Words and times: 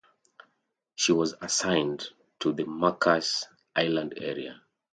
She 0.95 1.11
was 1.11 1.35
assigned 1.41 2.09
to 2.39 2.53
the 2.53 2.63
Marcus 2.63 3.45
Island 3.75 4.15
area. 4.17 4.59